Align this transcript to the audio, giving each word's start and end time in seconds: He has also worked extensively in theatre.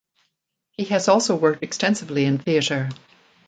He 0.71 0.85
has 0.85 1.07
also 1.07 1.35
worked 1.35 1.61
extensively 1.61 2.25
in 2.25 2.39
theatre. 2.39 2.89